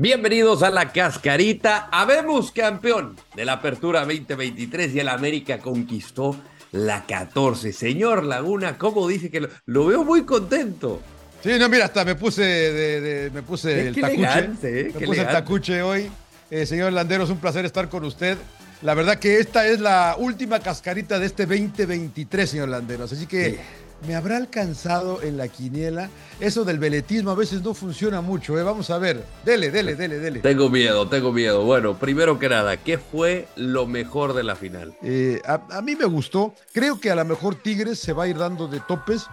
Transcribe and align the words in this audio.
Bienvenidos 0.00 0.62
a 0.62 0.70
la 0.70 0.92
cascarita. 0.92 1.90
Habemos 1.92 2.52
campeón 2.52 3.18
de 3.36 3.44
la 3.44 3.52
Apertura 3.52 4.00
2023 4.06 4.94
y 4.94 5.00
el 5.00 5.10
América 5.10 5.58
conquistó 5.58 6.34
la 6.72 7.04
14. 7.04 7.70
Señor 7.74 8.24
Laguna, 8.24 8.78
¿cómo 8.78 9.06
dice 9.06 9.30
que 9.30 9.46
lo, 9.66 9.84
veo 9.84 10.02
muy 10.02 10.22
contento? 10.22 11.02
Sí, 11.42 11.50
no, 11.58 11.68
mira, 11.68 11.84
hasta 11.84 12.06
me 12.06 12.14
puse 12.14 12.42
de, 12.42 13.30
me 13.34 13.42
puse 13.42 13.88
el 13.88 13.94
tacuche. 13.94 14.48
Eh, 14.62 14.92
me 14.98 15.06
puse 15.06 15.20
el 15.20 15.26
tacuche 15.26 15.82
hoy. 15.82 16.10
Eh, 16.50 16.64
señor 16.64 16.94
Landeros, 16.94 17.28
un 17.28 17.36
placer 17.36 17.66
estar 17.66 17.90
con 17.90 18.02
usted. 18.06 18.38
La 18.80 18.94
verdad 18.94 19.18
que 19.18 19.38
esta 19.38 19.66
es 19.66 19.80
la 19.80 20.16
última 20.18 20.60
cascarita 20.60 21.18
de 21.18 21.26
este 21.26 21.44
2023, 21.44 22.48
señor 22.48 22.70
Landeros. 22.70 23.12
Así 23.12 23.26
que 23.26 23.60
¿Me 24.06 24.14
habrá 24.16 24.38
alcanzado 24.38 25.20
en 25.22 25.36
la 25.36 25.48
quiniela? 25.48 26.08
Eso 26.38 26.64
del 26.64 26.78
veletismo 26.78 27.30
a 27.32 27.34
veces 27.34 27.62
no 27.62 27.74
funciona 27.74 28.22
mucho, 28.22 28.58
¿eh? 28.58 28.62
Vamos 28.62 28.88
a 28.90 28.98
ver. 28.98 29.24
Dele, 29.44 29.70
dele, 29.70 29.94
dele, 29.94 30.18
dele. 30.18 30.40
Tengo 30.40 30.70
miedo, 30.70 31.06
tengo 31.08 31.32
miedo. 31.32 31.64
Bueno, 31.64 31.98
primero 31.98 32.38
que 32.38 32.48
nada, 32.48 32.78
¿qué 32.78 32.96
fue 32.96 33.46
lo 33.56 33.86
mejor 33.86 34.32
de 34.32 34.42
la 34.42 34.56
final? 34.56 34.94
Eh, 35.02 35.42
a, 35.44 35.82
mí 35.82 35.96
me 35.96 36.06
gustó. 36.06 36.54
Creo 36.72 36.98
que 36.98 37.10
a 37.10 37.14
lo 37.14 37.24
mejor 37.26 37.56
Tigres 37.56 37.98
se 37.98 38.14
va 38.14 38.24
a 38.24 38.28
ir 38.28 38.38
dando 38.38 38.68
de 38.68 38.80
topes 38.80 39.26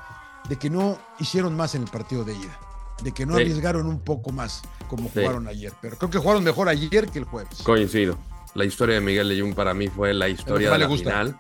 de 0.49 0.57
que 0.57 0.69
no 0.69 0.99
hicieron 1.19 1.55
más 1.55 1.73
en 1.75 1.83
el 1.83 1.89
partido 1.89 2.25
de 2.25 2.33
ida. 2.33 2.59
De 3.03 3.13
que 3.13 3.25
no 3.25 3.35
arriesgaron 3.35 3.87
un 3.87 3.99
poco 3.99 4.31
más 4.31 4.63
como 4.89 5.07
jugaron 5.09 5.47
ayer. 5.47 5.71
Pero 5.81 5.97
creo 5.97 6.09
que 6.09 6.17
jugaron 6.17 6.43
mejor 6.43 6.67
ayer 6.67 7.07
que 7.07 7.19
el 7.19 7.25
jueves. 7.25 7.61
Coincido. 7.63 8.17
La 8.53 8.65
historia 8.65 8.95
de 8.95 9.01
Miguel 9.01 9.29
Leyún 9.29 9.53
para 9.53 9.73
mí 9.73 9.87
fue 9.87 10.13
la 10.13 10.27
historia 10.27 10.71
de 10.71 10.77
la 10.79 10.89
final 10.89 11.39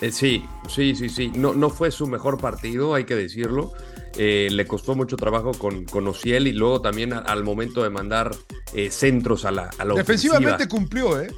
eh, 0.00 0.12
sí, 0.12 0.44
sí, 0.68 0.94
sí, 0.94 1.08
sí. 1.08 1.32
No, 1.34 1.54
no 1.54 1.70
fue 1.70 1.90
su 1.90 2.06
mejor 2.06 2.38
partido, 2.38 2.94
hay 2.94 3.04
que 3.04 3.14
decirlo. 3.14 3.72
Eh, 4.18 4.48
le 4.50 4.66
costó 4.66 4.94
mucho 4.94 5.16
trabajo 5.16 5.52
con, 5.52 5.84
con 5.84 6.06
Ociel 6.08 6.46
y 6.46 6.52
luego 6.52 6.80
también 6.80 7.12
al 7.12 7.44
momento 7.44 7.82
de 7.82 7.90
mandar 7.90 8.34
eh, 8.74 8.90
centros 8.90 9.44
a 9.44 9.50
la, 9.50 9.70
a 9.78 9.84
Defensivamente 9.84 10.68
cumplió, 10.68 11.20
¿eh? 11.20 11.28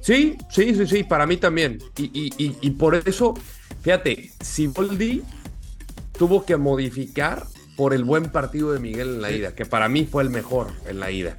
Sí, 0.00 0.36
sí, 0.50 0.74
sí, 0.74 0.86
sí, 0.86 1.04
para 1.04 1.26
mí 1.26 1.36
también. 1.36 1.78
Y, 1.96 2.10
y, 2.36 2.70
por 2.70 2.94
eso, 2.94 3.34
fíjate, 3.82 4.30
si 4.40 4.66
Siboldi 4.66 5.22
tuvo 6.18 6.44
que 6.44 6.56
modificar 6.56 7.46
por 7.76 7.94
el 7.94 8.04
buen 8.04 8.30
partido 8.30 8.72
de 8.72 8.80
Miguel 8.80 9.14
en 9.14 9.22
la 9.22 9.30
ida, 9.30 9.54
que 9.54 9.64
para 9.64 9.88
mí 9.88 10.06
fue 10.10 10.24
el 10.24 10.30
mejor 10.30 10.68
en 10.86 10.98
la 10.98 11.10
ida. 11.10 11.36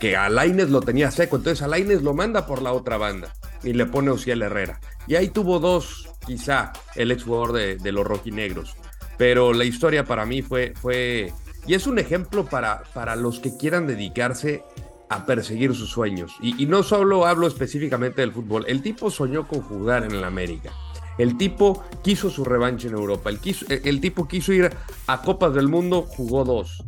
Que 0.00 0.16
a 0.16 0.28
lo 0.28 0.80
tenía 0.82 1.10
seco, 1.10 1.36
entonces 1.36 1.62
a 1.62 1.68
lo 1.68 2.14
manda 2.14 2.46
por 2.46 2.62
la 2.62 2.72
otra 2.72 2.96
banda 2.96 3.32
y 3.66 3.74
le 3.74 3.86
pone 3.86 4.10
Ociel 4.10 4.42
Herrera. 4.42 4.80
Y 5.06 5.16
ahí 5.16 5.28
tuvo 5.28 5.58
dos, 5.58 6.08
quizá, 6.26 6.72
el 6.94 7.10
exjugador 7.10 7.52
de, 7.52 7.76
de 7.76 7.92
los 7.92 8.06
rojinegros. 8.06 8.76
Pero 9.18 9.52
la 9.52 9.64
historia 9.64 10.04
para 10.04 10.24
mí 10.26 10.42
fue, 10.42 10.72
fue 10.80 11.32
y 11.66 11.74
es 11.74 11.86
un 11.86 11.98
ejemplo 11.98 12.46
para, 12.46 12.84
para 12.94 13.16
los 13.16 13.40
que 13.40 13.56
quieran 13.56 13.86
dedicarse 13.86 14.62
a 15.08 15.26
perseguir 15.26 15.74
sus 15.74 15.90
sueños. 15.90 16.32
Y, 16.40 16.66
no 16.66 16.82
solo 16.82 17.26
hablo 17.26 17.46
específicamente 17.46 18.20
del 18.20 18.32
fútbol, 18.32 18.64
el 18.68 18.82
tipo 18.82 19.10
soñó 19.10 19.48
con 19.48 19.62
jugar 19.62 20.04
en 20.04 20.12
el 20.12 20.24
América. 20.24 20.72
El 21.18 21.36
tipo 21.36 21.82
quiso 22.02 22.30
su 22.30 22.44
revancha 22.44 22.88
en 22.88 22.94
Europa. 22.94 23.30
El, 23.30 23.40
quiso, 23.40 23.66
el 23.68 24.00
tipo 24.00 24.28
quiso 24.28 24.52
ir 24.52 24.70
a 25.06 25.22
Copas 25.22 25.54
del 25.54 25.68
Mundo, 25.68 26.02
jugó 26.02 26.44
dos. 26.44 26.84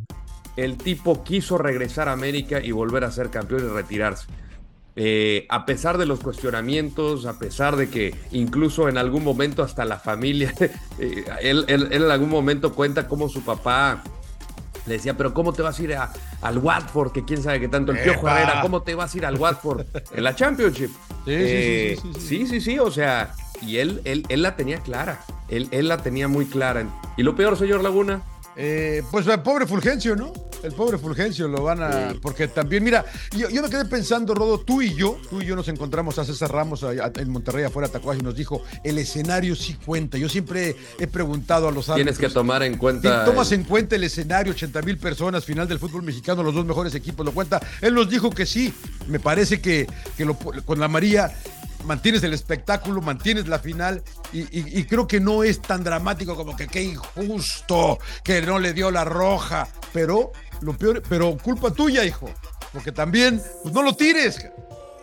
El 0.56 0.76
tipo 0.76 1.24
quiso 1.24 1.58
regresar 1.58 2.08
a 2.08 2.12
América 2.12 2.60
y 2.62 2.70
volver 2.72 3.04
a 3.04 3.10
ser 3.10 3.30
campeón 3.30 3.64
y 3.64 3.68
retirarse. 3.68 4.26
Eh, 5.00 5.46
a 5.48 5.64
pesar 5.64 5.96
de 5.96 6.06
los 6.06 6.18
cuestionamientos, 6.18 7.24
a 7.26 7.38
pesar 7.38 7.76
de 7.76 7.88
que 7.88 8.12
incluso 8.32 8.88
en 8.88 8.98
algún 8.98 9.22
momento 9.22 9.62
hasta 9.62 9.84
la 9.84 10.00
familia, 10.00 10.52
eh, 10.98 11.24
él, 11.40 11.66
en 11.68 12.02
algún 12.10 12.28
momento 12.28 12.74
cuenta 12.74 13.06
cómo 13.06 13.28
su 13.28 13.42
papá 13.42 14.02
le 14.86 14.94
decía, 14.94 15.16
pero 15.16 15.32
¿cómo 15.32 15.52
te 15.52 15.62
vas 15.62 15.78
a 15.78 15.82
ir 15.84 15.94
al 15.94 16.58
Watford? 16.58 17.12
Que 17.12 17.24
quién 17.24 17.40
sabe 17.40 17.60
qué 17.60 17.68
tanto, 17.68 17.92
el 17.92 17.98
Piojo 18.00 18.26
Herrera, 18.28 18.60
¿cómo 18.60 18.82
te 18.82 18.96
vas 18.96 19.14
a 19.14 19.18
ir 19.18 19.24
al 19.24 19.36
Watford 19.36 19.86
en 20.12 20.24
la 20.24 20.34
Championship? 20.34 20.90
Sí, 21.24 21.30
sí, 21.30 21.36
sí, 21.36 21.36
eh, 21.36 21.98
sí, 22.18 22.46
sí, 22.48 22.60
sí, 22.60 22.78
o 22.80 22.90
sea, 22.90 23.32
y 23.62 23.76
él, 23.76 24.00
él, 24.04 24.26
él 24.28 24.42
la 24.42 24.56
tenía 24.56 24.80
clara, 24.80 25.20
él, 25.48 25.68
él 25.70 25.86
la 25.86 25.98
tenía 25.98 26.26
muy 26.26 26.46
clara. 26.46 26.84
Y 27.16 27.22
lo 27.22 27.36
peor, 27.36 27.56
señor 27.56 27.84
Laguna, 27.84 28.22
eh, 28.56 29.04
pues 29.12 29.28
el 29.28 29.40
pobre 29.42 29.64
Fulgencio, 29.64 30.16
¿no? 30.16 30.32
El 30.62 30.72
pobre 30.72 30.98
Fulgencio 30.98 31.48
lo 31.48 31.62
van 31.62 31.82
a. 31.82 32.14
Porque 32.20 32.48
también, 32.48 32.82
mira, 32.82 33.04
yo, 33.36 33.62
me 33.62 33.70
quedé 33.70 33.84
pensando, 33.84 34.34
Rodo, 34.34 34.58
tú 34.58 34.82
y 34.82 34.94
yo, 34.94 35.18
tú 35.30 35.40
y 35.40 35.46
yo 35.46 35.54
nos 35.54 35.68
encontramos 35.68 36.18
a 36.18 36.24
César 36.24 36.50
Ramos 36.50 36.82
en 36.82 37.30
Monterrey 37.30 37.64
afuera 37.64 37.88
de 37.88 37.92
Tacuaje 37.92 38.20
y 38.20 38.22
nos 38.22 38.34
dijo: 38.34 38.62
el 38.84 38.98
escenario 38.98 39.54
sí 39.54 39.76
cuenta. 39.84 40.18
Yo 40.18 40.28
siempre 40.28 40.76
he 40.98 41.06
preguntado 41.06 41.68
a 41.68 41.72
los 41.72 41.88
árbitros. 41.88 42.16
Tienes 42.16 42.18
que 42.18 42.34
tomar 42.34 42.62
en 42.62 42.76
cuenta. 42.76 43.24
Tomas 43.24 43.52
en 43.52 43.64
cuenta 43.64 43.96
el 43.96 44.04
escenario, 44.04 44.52
80 44.52 44.82
mil 44.82 44.98
personas, 44.98 45.44
final 45.44 45.68
del 45.68 45.78
fútbol 45.78 46.02
mexicano, 46.02 46.42
los 46.42 46.54
dos 46.54 46.66
mejores 46.66 46.94
equipos 46.94 47.24
lo 47.24 47.32
cuenta. 47.32 47.60
Él 47.80 47.94
nos 47.94 48.08
dijo 48.08 48.30
que 48.30 48.46
sí. 48.46 48.72
Me 49.06 49.20
parece 49.20 49.60
que, 49.60 49.86
que 50.16 50.26
con 50.64 50.78
la 50.78 50.88
María 50.88 51.32
mantienes 51.84 52.22
el 52.22 52.32
espectáculo, 52.34 53.00
mantienes 53.00 53.48
la 53.48 53.58
final 53.58 54.02
y, 54.32 54.84
creo 54.84 55.06
que 55.06 55.20
no 55.20 55.44
es 55.44 55.60
tan 55.60 55.84
dramático 55.84 56.36
como 56.36 56.56
que 56.56 56.66
qué 56.66 56.82
injusto 56.82 57.98
que 58.22 58.42
no 58.42 58.58
le 58.58 58.72
dio 58.72 58.90
la 58.90 59.04
roja, 59.04 59.68
pero 59.92 60.32
lo 60.60 60.76
peor, 60.76 61.02
pero 61.08 61.36
culpa 61.36 61.70
tuya, 61.70 62.04
hijo, 62.04 62.30
porque 62.72 62.92
también 62.92 63.42
pues 63.62 63.74
no 63.74 63.82
lo 63.82 63.94
tires. 63.94 64.46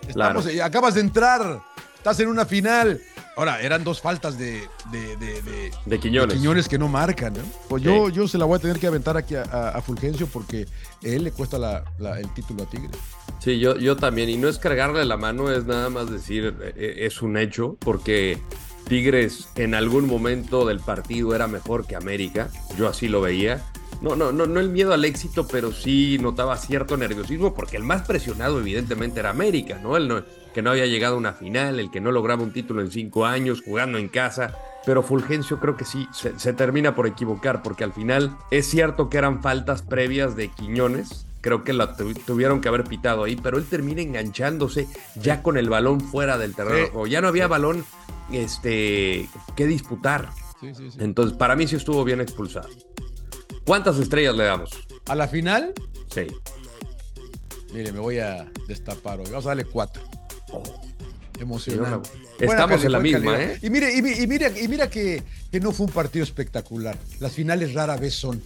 Estamos, 0.07 0.47
Acabas 0.63 0.95
de 0.95 1.01
entrar, 1.01 1.61
estás 1.97 2.19
en 2.19 2.27
una 2.27 2.45
final. 2.45 3.01
Ahora, 3.35 3.61
eran 3.61 3.83
dos 3.83 3.99
faltas 4.01 4.37
de, 4.37 4.67
de, 4.91 5.17
de, 5.17 5.71
de, 5.85 5.99
Quiñones. 5.99 6.69
que 6.69 6.77
no 6.77 6.87
marcan. 6.87 7.33
¿no? 7.33 7.41
Pues 7.67 7.83
yo, 7.83 8.09
yo 8.09 8.27
se 8.27 8.37
la 8.37 8.45
voy 8.45 8.57
a 8.57 8.59
tener 8.59 8.79
que 8.79 8.87
aventar 8.87 9.17
aquí 9.17 9.35
a, 9.35 9.81
Fulgencio 9.85 10.27
porque 10.27 10.67
él 11.03 11.25
le 11.25 11.31
cuesta 11.31 11.83
el 12.17 12.33
título 12.33 12.63
a 12.63 12.69
Tigre. 12.69 12.91
Sí, 13.39 13.59
yo, 13.59 13.77
yo 13.77 13.97
también. 13.97 14.29
Y 14.29 14.37
no 14.37 14.47
es 14.47 14.57
cargarle 14.57 15.03
la 15.03 15.17
mano, 15.17 15.51
es 15.51 15.65
nada 15.65 15.89
más 15.89 16.09
decir, 16.09 16.55
eh, 16.61 16.73
eh, 16.77 16.93
es 16.99 17.21
un 17.21 17.37
hecho, 17.37 17.75
porque 17.79 18.39
Tigres 18.87 19.49
en 19.55 19.75
algún 19.75 20.07
momento 20.07 20.65
del 20.65 20.79
partido 20.79 21.35
era 21.35 21.47
mejor 21.47 21.85
que 21.85 21.95
América. 21.95 22.49
Yo 22.77 22.87
así 22.87 23.09
lo 23.09 23.19
veía. 23.19 23.63
No, 24.01 24.15
no, 24.15 24.31
no, 24.31 24.45
no 24.45 24.59
el 24.59 24.69
miedo 24.69 24.93
al 24.93 25.05
éxito, 25.05 25.47
pero 25.47 25.71
sí 25.71 26.17
notaba 26.21 26.57
cierto 26.57 26.97
nerviosismo, 26.97 27.53
porque 27.53 27.77
el 27.77 27.83
más 27.83 28.03
presionado, 28.03 28.59
evidentemente, 28.59 29.19
era 29.19 29.29
América, 29.29 29.79
¿no? 29.81 29.97
El 29.97 30.07
no, 30.07 30.23
que 30.55 30.61
no 30.61 30.71
había 30.71 30.85
llegado 30.85 31.15
a 31.15 31.17
una 31.17 31.33
final, 31.33 31.81
el 31.81 31.91
que 31.91 31.99
no 31.99 32.13
lograba 32.13 32.41
un 32.41 32.53
título 32.53 32.81
en 32.81 32.89
cinco 32.89 33.25
años, 33.25 33.61
jugando 33.61 33.97
en 33.97 34.07
casa. 34.07 34.55
Pero 34.85 35.03
Fulgencio 35.03 35.59
creo 35.59 35.75
que 35.75 35.83
sí 35.83 36.07
se, 36.13 36.53
termina 36.53 36.95
por 36.95 37.07
equivocar, 37.07 37.61
porque 37.61 37.83
al 37.83 37.91
final 37.91 38.37
es 38.51 38.65
cierto 38.65 39.09
que 39.09 39.17
eran 39.17 39.41
faltas 39.41 39.81
previas 39.81 40.37
de 40.37 40.47
Quiñones, 40.47 41.25
creo 41.41 41.65
que 41.65 41.73
la 41.73 41.97
tuvieron 41.97 42.61
que 42.61 42.69
haber 42.69 42.85
pitado 42.85 43.25
ahí, 43.25 43.35
pero 43.35 43.57
él 43.57 43.65
termina 43.65 44.01
enganchándose 44.01 44.87
ya 45.15 45.43
con 45.43 45.57
el 45.57 45.69
balón 45.69 45.99
fuera 45.99 46.37
del 46.37 46.55
terreno. 46.55 47.05
ya 47.05 47.19
no 47.19 47.27
había 47.27 47.47
balón 47.47 47.83
este, 48.31 49.27
que 49.57 49.67
disputar. 49.67 50.29
Entonces, 50.99 51.35
para 51.37 51.57
mí 51.57 51.67
sí 51.67 51.75
estuvo 51.75 52.03
bien 52.05 52.21
expulsado. 52.21 52.69
¿Cuántas 53.65 53.97
estrellas 53.97 54.35
le 54.35 54.43
damos? 54.43 54.69
¿A 55.07 55.15
la 55.15 55.27
final? 55.27 55.73
Sí. 56.13 56.27
Mire, 57.73 57.91
me 57.91 57.99
voy 57.99 58.19
a 58.19 58.49
destapar 58.67 59.19
hoy. 59.19 59.25
Vamos 59.25 59.45
a 59.45 59.49
darle 59.49 59.65
cuatro. 59.65 60.03
Emocionante. 61.39 62.09
Estamos 62.39 62.83
en 62.83 62.91
la 62.91 62.99
misma, 62.99 63.41
¿eh? 63.41 63.59
Y 63.61 63.69
mire, 63.69 63.93
y, 63.93 64.01
mira, 64.27 64.49
y 64.49 64.67
mira 64.67 64.89
que, 64.89 65.23
que, 65.51 65.59
no 65.59 65.71
fue 65.71 65.87
un 65.87 65.91
partido 65.91 66.23
espectacular. 66.23 66.97
Las 67.19 67.33
finales 67.33 67.73
rara 67.73 67.97
vez 67.97 68.13
son. 68.13 68.41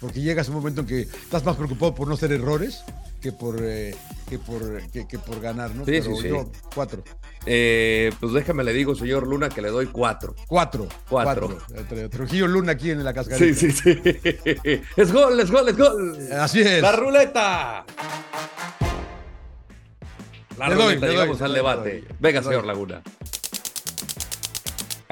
Porque 0.00 0.20
llegas 0.20 0.48
un 0.48 0.54
momento 0.54 0.80
en 0.80 0.86
que 0.86 1.02
estás 1.02 1.44
más 1.44 1.56
preocupado 1.56 1.94
por 1.94 2.08
no 2.08 2.14
hacer 2.14 2.32
errores 2.32 2.82
que 3.22 3.32
por, 3.32 3.56
eh, 3.62 3.94
que 4.28 4.38
por, 4.38 4.82
que, 4.90 5.18
por 5.18 5.40
ganar, 5.40 5.74
¿no? 5.74 5.86
Sí, 5.86 6.02
sí, 6.02 6.10
sí. 6.20 6.28
cuatro. 6.74 7.04
Eh, 7.46 8.12
pues 8.20 8.32
déjame 8.32 8.64
le 8.64 8.72
digo, 8.72 8.94
señor 8.94 9.26
Luna, 9.26 9.48
que 9.48 9.62
le 9.62 9.70
doy 9.70 9.86
cuatro. 9.86 10.34
Cuatro. 10.48 10.88
Cuatro. 11.08 11.56
Trujillo 12.10 12.48
Luna 12.48 12.72
aquí 12.72 12.90
en 12.90 13.04
la 13.04 13.14
cascarita. 13.14 13.58
Sí, 13.58 13.70
sí, 13.70 13.94
sí. 13.94 14.02
es 14.96 15.12
gol, 15.12 15.38
es 15.38 15.50
gol, 15.50 15.68
es 15.68 15.76
gol. 15.76 16.18
Así 16.32 16.60
es. 16.60 16.82
La 16.82 16.92
ruleta. 16.92 17.84
La 20.58 20.68
ruleta, 20.68 21.06
llegamos 21.06 21.40
al 21.40 21.54
debate. 21.54 22.04
Venga, 22.18 22.42
señor 22.42 22.66
Laguna. 22.66 23.02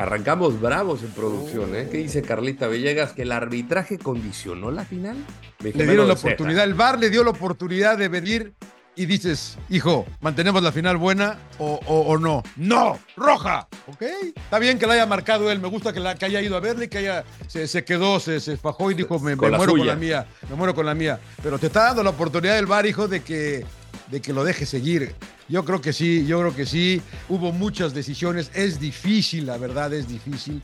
Arrancamos 0.01 0.59
bravos 0.59 1.03
en 1.03 1.11
producción, 1.11 1.77
¿eh? 1.77 1.87
¿Qué 1.93 1.99
dice 1.99 2.23
Carlita 2.23 2.69
Villegas? 2.69 3.13
¿Que 3.13 3.21
el 3.21 3.33
arbitraje 3.33 3.99
condicionó 3.99 4.71
la 4.71 4.87
final? 4.87 5.19
le 5.63 5.73
dieron 5.73 6.09
la 6.09 6.15
oportunidad, 6.15 6.65
el 6.65 6.73
VAR 6.73 6.99
le 6.99 7.11
dio 7.11 7.23
la 7.23 7.29
oportunidad 7.29 7.99
de 7.99 8.09
venir 8.09 8.55
y 8.97 9.05
dices, 9.05 9.59
hijo, 9.69 10.07
¿mantenemos 10.23 10.63
la 10.63 10.73
final 10.73 10.97
buena 10.97 11.39
o, 11.59 12.17
no? 12.19 12.43
¡No! 12.57 12.99
¡Roja! 13.15 13.69
¿Ok? 13.89 14.03
Está 14.35 14.59
bien 14.59 14.79
que 14.79 14.87
la 14.87 14.95
haya 14.95 15.05
marcado 15.05 15.51
él, 15.51 15.61
me 15.61 15.69
gusta 15.69 15.93
que, 15.93 16.01
la, 16.01 16.15
que 16.15 16.25
haya 16.25 16.41
ido 16.41 16.57
a 16.57 16.61
verle, 16.61 16.89
que 16.89 16.97
haya, 16.97 17.25
se, 17.47 17.85
quedó, 17.85 18.21
se, 18.21 18.41
se 18.41 18.53
y 18.53 18.95
dijo, 18.95 19.19
me, 19.19 19.37
muero 19.37 19.59
con 19.59 19.87
la 19.87 19.97
mía, 19.97 20.27
me 20.49 20.57
muero 20.57 20.75
con 20.75 20.87
la 20.87 20.95
mía. 20.95 21.21
Pero 21.43 21.59
te 21.59 21.67
está 21.67 21.83
dando 21.89 22.03
la 22.03 22.11
oportunidad 22.11 22.55
del 22.55 22.65
VAR, 22.65 22.87
hijo, 22.87 23.07
de 23.07 23.21
que, 23.23 23.67
de 24.11 24.21
que 24.21 24.33
lo 24.33 24.45
deje 24.45 24.67
seguir. 24.67 25.15
Yo 25.49 25.65
creo 25.65 25.81
que 25.81 25.93
sí, 25.93 26.27
yo 26.27 26.41
creo 26.41 26.55
que 26.55 26.67
sí. 26.67 27.01
Hubo 27.29 27.53
muchas 27.53 27.95
decisiones. 27.95 28.51
Es 28.55 28.81
difícil, 28.81 29.47
la 29.47 29.57
verdad, 29.57 29.93
es 29.93 30.09
difícil 30.09 30.63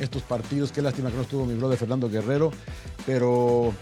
estos 0.00 0.22
partidos. 0.22 0.72
Qué 0.72 0.82
lástima 0.82 1.10
que 1.10 1.16
no 1.16 1.22
estuvo 1.22 1.46
mi 1.46 1.54
brother 1.54 1.78
Fernando 1.78 2.08
Guerrero. 2.08 2.50
Pero, 3.06 3.72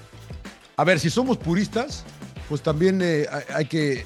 a 0.77 0.85
ver, 0.85 0.99
si 1.01 1.11
somos 1.11 1.39
puristas, 1.39 2.05
pues 2.49 2.63
también 2.63 3.01
eh, 3.03 3.27
hay, 3.55 3.67
que. 3.67 4.05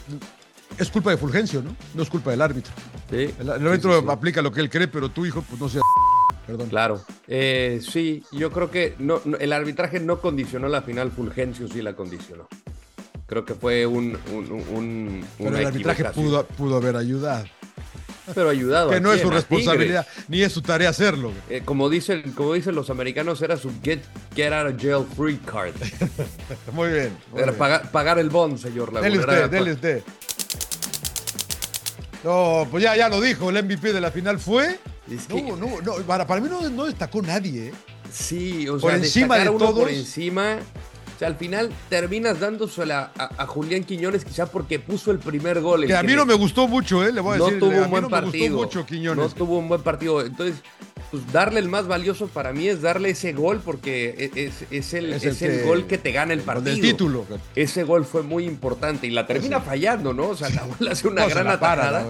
Es 0.78 0.90
culpa 0.90 1.10
de 1.10 1.16
Fulgencio, 1.16 1.62
¿no? 1.62 1.76
No 1.94 2.02
es 2.02 2.10
culpa 2.10 2.30
del 2.30 2.42
árbitro. 2.42 2.72
Sí. 3.10 3.30
El, 3.38 3.50
árbitro 3.50 3.94
sí, 3.98 4.04
sí. 4.04 4.10
aplica 4.10 4.42
lo 4.42 4.52
que 4.52 4.60
él 4.60 4.70
cree, 4.70 4.88
pero 4.88 5.08
tu 5.08 5.26
hijo, 5.26 5.42
pues 5.42 5.60
no 5.60 5.68
sea. 5.68 5.80
Perdón. 6.46 6.68
Claro. 6.68 7.04
Eh, 7.26 7.80
sí, 7.82 8.22
yo 8.30 8.52
creo 8.52 8.70
que 8.70 8.94
no, 9.00 9.20
no- 9.24 9.36
el 9.36 9.52
arbitraje 9.52 9.98
no 9.98 10.20
condicionó 10.20 10.68
la 10.68 10.82
final, 10.82 11.10
Fulgencio 11.10 11.66
sí 11.66 11.82
la 11.82 11.96
condicionó. 11.96 12.46
Creo 13.26 13.44
que 13.44 13.54
fue 13.54 13.86
un, 13.86 14.16
un, 14.32 14.52
un- 14.52 15.26
Pero 15.38 15.50
una 15.50 15.60
el 15.60 15.66
arbitraje 15.66 16.04
pudo, 16.06 16.46
pudo 16.46 16.76
haber 16.76 16.96
ayudado. 16.96 17.44
Pero 18.34 18.48
ayudado. 18.50 18.90
Que 18.90 18.96
¿a 18.96 19.00
no 19.00 19.12
es 19.12 19.20
su 19.20 19.30
responsabilidad, 19.30 20.06
ni 20.28 20.42
es 20.42 20.52
su 20.52 20.60
tarea 20.62 20.90
hacerlo. 20.90 21.32
Eh, 21.48 21.62
como, 21.64 21.88
dicen, 21.88 22.32
como 22.32 22.54
dicen 22.54 22.74
los 22.74 22.90
americanos, 22.90 23.40
era 23.42 23.56
su 23.56 23.70
get, 23.82 24.00
get 24.34 24.52
out 24.52 24.72
of 24.74 24.80
jail 24.80 25.04
free 25.16 25.36
card. 25.38 25.74
Muy 26.72 26.88
bien. 26.90 27.16
muy 27.30 27.38
Era 27.42 27.52
bien. 27.52 27.58
pagar, 27.58 27.90
pagar 27.92 28.18
el 28.18 28.30
bond, 28.30 28.58
señor 28.58 28.92
Laguna. 28.92 29.02
Dele 29.02 29.18
usted, 29.20 29.50
dele 29.50 29.72
usted. 29.72 30.02
No, 32.24 32.66
pues 32.70 32.82
ya, 32.82 32.96
ya 32.96 33.08
lo 33.08 33.20
dijo, 33.20 33.50
el 33.50 33.62
MVP 33.64 33.92
de 33.92 34.00
la 34.00 34.10
final 34.10 34.38
fue. 34.38 34.78
Es 35.10 35.26
que- 35.28 35.42
No, 35.42 35.56
no, 35.56 35.80
no, 35.80 35.94
para, 36.04 36.26
para 36.26 36.40
mí 36.40 36.48
no, 36.48 36.68
no 36.70 36.86
destacó 36.86 37.22
nadie. 37.22 37.68
¿eh? 37.68 37.72
Sí, 38.12 38.68
o 38.68 38.78
Por 38.78 38.90
sea, 38.90 38.98
encima 38.98 39.36
destacar 39.36 39.58
de 39.60 39.64
uno 39.64 39.74
por 39.74 39.88
encima. 39.90 40.58
O 41.16 41.18
sea, 41.18 41.28
al 41.28 41.36
final 41.36 41.72
terminas 41.88 42.38
dándosela 42.40 43.10
a, 43.16 43.42
a 43.42 43.46
Julián 43.46 43.84
Quiñones 43.84 44.22
quizá 44.24 44.46
porque 44.46 44.78
puso 44.78 45.10
el 45.10 45.18
primer 45.18 45.62
gol. 45.62 45.86
Que 45.86 45.96
a 45.96 46.02
mí 46.02 46.12
no 46.14 46.26
me 46.26 46.34
gustó 46.34 46.68
mucho, 46.68 47.02
¿eh? 47.02 47.10
Le 47.10 47.22
voy 47.22 47.36
a 47.36 47.38
no 47.38 47.44
decir. 47.46 47.58
tuvo 47.60 47.70
a 47.72 47.74
un 47.76 47.82
mí 47.84 47.88
buen 47.90 48.02
no 48.02 48.10
partido. 48.10 48.32
me 48.44 48.48
gustó 48.50 48.78
mucho 48.80 48.86
Quiñones. 48.86 49.24
No 49.24 49.30
tuvo 49.34 49.58
un 49.58 49.68
buen 49.68 49.80
partido. 49.82 50.20
Entonces, 50.24 50.56
pues 51.10 51.32
darle 51.32 51.60
el 51.60 51.68
más 51.68 51.86
valioso 51.86 52.26
para 52.28 52.52
mí 52.52 52.68
es 52.68 52.82
darle 52.82 53.10
ese 53.10 53.32
gol 53.32 53.62
porque 53.64 54.30
e- 54.34 54.44
es, 54.46 54.64
es 54.70 54.92
el, 54.92 55.12
Es 55.14 55.24
es 55.24 55.40
el 55.40 55.50
el 55.52 55.60
que- 55.60 55.66
gol 55.66 55.86
que 55.86 55.96
te 55.98 56.12
gana 56.12 56.34
el 56.34 56.40
partido. 56.40 56.74
el 56.74 56.80
título. 56.82 57.24
Ese 57.54 57.84
gol 57.84 58.04
fue 58.04 58.22
muy 58.22 58.44
importante 58.44 59.06
y 59.06 59.10
la 59.10 59.26
termina 59.26 59.60
fallando, 59.60 60.12
¿no? 60.12 60.28
O 60.28 60.36
sea, 60.36 60.50
la 60.50 60.64
bola 60.64 60.92
hace 60.92 61.08
una 61.08 61.22
No, 61.22 61.28
gran 61.30 61.48
atajada 61.48 62.06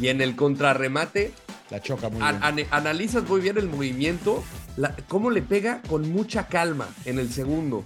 y 0.00 0.08
en 0.08 0.20
el 0.20 0.36
contrarremate 0.36 1.32
La 1.70 1.80
choca 1.80 2.08
muy 2.08 2.20
bien. 2.20 2.38
an- 2.42 2.66
analizas 2.70 3.26
muy 3.28 3.40
bien 3.40 3.56
el 3.56 3.68
movimiento, 3.68 4.42
la- 4.76 4.94
cómo 5.08 5.30
le 5.30 5.42
pega 5.42 5.80
con 5.88 6.10
mucha 6.10 6.46
calma 6.48 6.88
en 7.04 7.18
el 7.18 7.32
segundo. 7.32 7.84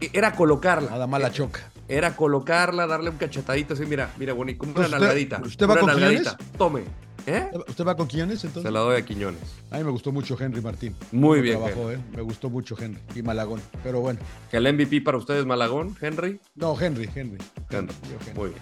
E- 0.00 0.10
Era 0.12 0.32
colocarla. 0.34 0.90
Nada 0.90 1.06
más 1.06 1.20
la 1.20 1.30
choca. 1.32 1.60
Era 1.88 2.16
colocarla, 2.16 2.86
darle 2.86 3.10
un 3.10 3.16
cachetadito 3.18 3.74
así, 3.74 3.84
mira, 3.86 4.10
mira, 4.18 4.32
bonito, 4.32 4.58
como 4.60 4.72
una 4.72 4.82
¿Usted- 4.86 4.98
nalgadita. 4.98 5.40
usted 5.44 5.66
va 5.68 5.72
una 5.72 5.80
con 5.80 5.90
nalgadita. 5.90 6.36
Tome. 6.56 6.84
¿Eh? 7.26 7.48
¿Usted 7.68 7.86
va 7.86 7.96
con 7.96 8.06
Quiñones 8.06 8.44
entonces? 8.44 8.64
Se 8.64 8.70
la 8.70 8.80
doy 8.80 8.96
a 9.00 9.04
Quiñones. 9.04 9.40
A 9.70 9.78
mí 9.78 9.84
me 9.84 9.90
gustó 9.90 10.12
mucho 10.12 10.36
Henry 10.38 10.60
Martín. 10.60 10.94
Muy 11.10 11.40
bien, 11.40 11.58
Trabajó, 11.58 11.90
¿eh? 11.90 11.98
Me 12.14 12.20
gustó 12.20 12.50
mucho 12.50 12.76
Henry 12.78 13.00
y 13.14 13.22
Malagón. 13.22 13.62
Pero 13.82 14.00
bueno. 14.00 14.20
¿Que 14.50 14.58
el 14.58 14.70
MVP 14.70 15.00
para 15.00 15.16
ustedes 15.16 15.46
Malagón, 15.46 15.96
Henry? 16.02 16.38
No, 16.54 16.78
Henry, 16.78 17.08
Henry. 17.14 17.38
Henry. 17.70 17.94
Henry. 18.10 18.32
Muy 18.34 18.50
bien. 18.50 18.60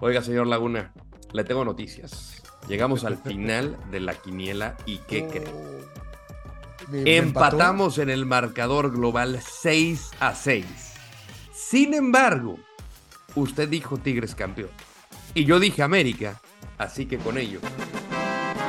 Oiga, 0.00 0.22
señor 0.22 0.46
Laguna, 0.46 0.92
le 1.32 1.44
tengo 1.44 1.64
noticias. 1.64 2.42
Llegamos 2.68 3.04
al 3.04 3.16
final 3.18 3.76
de 3.90 4.00
la 4.00 4.14
quiniela 4.14 4.76
y 4.86 4.98
¿qué 4.98 5.26
cree? 5.26 5.44
Me- 6.90 7.02
me 7.02 7.16
empató. 7.16 7.56
Empatamos 7.56 7.98
en 7.98 8.10
el 8.10 8.26
marcador 8.26 8.90
global 8.90 9.40
6 9.42 10.10
a 10.20 10.34
6. 10.34 10.64
Sin 11.52 11.94
embargo, 11.94 12.58
usted 13.34 13.68
dijo 13.68 13.96
Tigres 13.98 14.34
campeón. 14.34 14.70
Y 15.34 15.44
yo 15.44 15.60
dije 15.60 15.82
América. 15.82 16.40
Así 16.78 17.06
que 17.06 17.18
con 17.18 17.36
ello, 17.38 17.60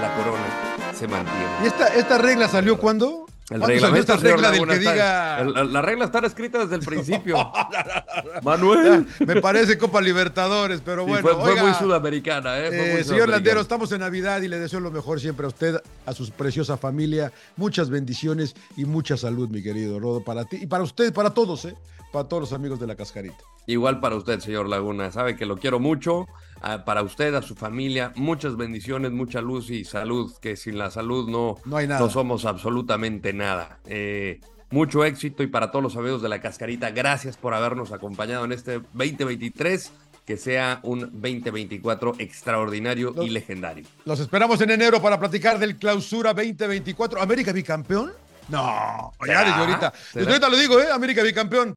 la 0.02 0.16
corona 0.16 0.94
se 0.94 1.08
mantiene. 1.08 1.48
¿Y 1.64 1.68
esta, 1.68 1.88
esta 1.88 2.18
regla 2.18 2.48
salió 2.50 2.78
cuándo? 2.78 3.21
El 3.52 3.60
¿Cuándo 3.60 3.66
salió 3.66 3.76
reglamento, 3.82 4.14
esta 4.14 4.22
señor 4.22 4.36
regla 4.40 4.52
del 4.52 4.66
que 4.68 4.74
está- 4.76 4.92
diga. 4.94 5.40
el- 5.62 5.74
la 5.74 5.82
regla 5.82 6.06
está 6.06 6.26
escrita 6.26 6.60
desde 6.60 6.76
el 6.76 6.82
principio. 6.82 7.52
Manuel. 8.44 9.06
Me 9.20 9.42
parece 9.42 9.78
Copa 9.78 10.00
Libertadores, 10.02 10.82
pero 10.84 11.04
Sí, 11.04 11.10
bueno. 11.10 11.22
fue, 11.28 11.36
fue 11.42 11.52
oiga, 11.52 11.64
muy 11.64 11.74
sudamericana, 11.74 12.58
¿eh? 12.60 12.68
Fue 12.68 12.76
eh, 12.78 12.80
muy 12.80 12.88
señor 12.88 13.04
sudamericana. 13.04 13.32
Landero, 13.36 13.62
estamos 13.62 13.92
en 13.92 14.00
Navidad 14.00 14.42
y 14.42 14.48
le 14.48 14.58
deseo 14.58 14.80
lo 14.80 14.90
mejor 14.90 15.20
siempre 15.20 15.46
a 15.46 15.50
usted, 15.50 15.76
a 16.06 16.14
su 16.14 16.30
preciosa 16.32 16.78
familia. 16.78 17.32
Muchas 17.58 17.90
bendiciones 17.90 18.56
y 18.78 18.86
mucha 18.86 19.18
salud, 19.18 19.50
mi 19.50 19.62
querido 19.62 20.00
Rodo, 20.00 20.24
para 20.24 20.46
ti 20.46 20.60
y 20.62 20.68
para 20.68 20.84
usted, 20.84 21.14
para 21.14 21.32
todos, 21.32 21.66
¿eh? 21.66 21.76
Para 22.12 22.28
todos 22.28 22.42
los 22.42 22.54
amigos 22.54 22.80
de 22.80 22.88
la 22.88 22.96
cascarita. 22.96 23.38
Igual 23.68 24.00
para 24.00 24.16
usted, 24.16 24.40
señor 24.40 24.68
Laguna. 24.68 25.12
Sabe 25.12 25.36
que 25.36 25.46
lo 25.46 25.58
quiero 25.58 25.80
mucho. 25.80 26.28
Ah, 26.62 26.84
para 26.86 27.02
usted, 27.04 27.34
a 27.36 27.42
su 27.42 27.56
familia, 27.56 28.12
muchas 28.16 28.58
bendiciones, 28.58 29.12
mucha 29.12 29.42
luz 29.42 29.70
y 29.70 29.84
salud, 29.86 30.32
que 30.42 30.56
sin 30.56 30.78
la 30.78 30.92
salud 30.92 31.30
no, 31.30 31.56
No 31.66 31.78
hay 31.78 31.88
nada. 31.88 32.10
somos 32.10 32.46
absolutamente 32.46 33.34
nada. 33.34 33.80
Eh, 33.86 34.42
mucho 34.72 35.04
éxito 35.06 35.42
y 35.44 35.48
para 35.48 35.72
todos 35.72 35.84
los 35.84 35.96
amigos 35.98 36.22
de 36.22 36.30
la 36.30 36.40
cascarita, 36.42 36.92
gracias 36.92 37.38
por 37.38 37.54
habernos 37.54 37.92
acompañado 37.92 38.46
en 38.46 38.52
este 38.52 38.74
2023. 38.94 39.92
Que 40.26 40.38
sea 40.38 40.80
un 40.84 41.00
2024 41.00 42.14
extraordinario 42.20 43.12
No. 43.16 43.24
y 43.24 43.30
legendario. 43.32 43.86
Los 44.06 44.20
esperamos 44.20 44.62
en 44.62 44.70
enero 44.70 45.02
para 45.02 45.20
platicar 45.20 45.58
del 45.58 45.78
clausura 45.78 46.32
2024. 46.34 47.20
¿América 47.20 47.52
bicampeón? 47.52 48.14
No, 48.48 49.12
ya 49.28 49.40
desde 49.44 49.52
ahorita. 49.60 49.94
Desde 50.14 50.30
ahorita 50.30 50.48
lo 50.50 50.58
digo, 50.58 50.80
¿eh? 50.80 50.92
América 50.94 51.24
bicampeón. 51.24 51.74